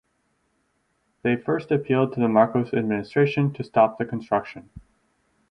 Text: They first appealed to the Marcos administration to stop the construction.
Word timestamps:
They 1.21 1.35
first 1.35 1.69
appealed 1.69 2.13
to 2.13 2.19
the 2.19 2.27
Marcos 2.27 2.73
administration 2.73 3.53
to 3.53 3.63
stop 3.63 3.99
the 3.99 4.05
construction. 4.05 4.67